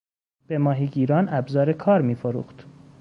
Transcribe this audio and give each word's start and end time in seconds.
به 0.47 0.57
ماهیگیران 0.57 1.29
ابزار 1.29 1.73
کار 1.73 2.01
میفروخت. 2.01 2.65